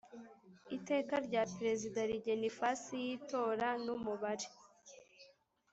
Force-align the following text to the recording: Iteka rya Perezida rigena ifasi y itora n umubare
Iteka 0.77 1.15
rya 1.27 1.43
Perezida 1.55 1.99
rigena 2.09 2.45
ifasi 2.51 2.91
y 3.05 3.07
itora 3.17 3.67
n 3.83 3.85
umubare 3.95 4.47